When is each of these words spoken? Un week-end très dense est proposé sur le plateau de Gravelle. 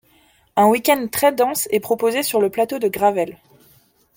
Un 0.55 0.65
week-end 0.65 1.09
très 1.11 1.31
dense 1.31 1.67
est 1.69 1.79
proposé 1.79 2.23
sur 2.23 2.41
le 2.41 2.49
plateau 2.49 2.79
de 2.79 2.87
Gravelle. 2.87 3.37